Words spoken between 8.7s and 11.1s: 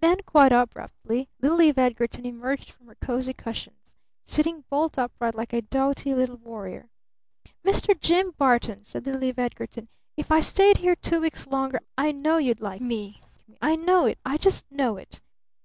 said little Eve Edgarton. "If I stayed here